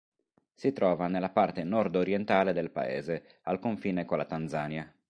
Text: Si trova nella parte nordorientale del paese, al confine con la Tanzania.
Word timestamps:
Si 0.55 0.73
trova 0.73 1.05
nella 1.07 1.29
parte 1.29 1.63
nordorientale 1.63 2.53
del 2.53 2.71
paese, 2.71 3.37
al 3.43 3.59
confine 3.59 4.03
con 4.03 4.17
la 4.17 4.25
Tanzania. 4.25 4.91